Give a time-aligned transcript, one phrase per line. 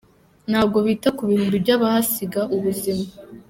[0.49, 3.05] Ntabwo bita ku bihumbi by’abahasiga ubuzima.